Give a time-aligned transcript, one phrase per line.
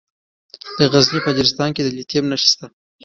[0.77, 2.65] د غزني په اجرستان کې د لیتیم نښې شته.